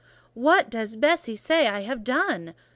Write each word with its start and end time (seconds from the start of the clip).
"What 0.33 0.71
does 0.71 0.95
Bessie 0.95 1.35
say 1.35 1.67
I 1.67 1.81
have 1.81 2.03
done?" 2.03 2.55